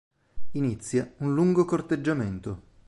[0.53, 2.61] Inizia un lungo corteggiamento.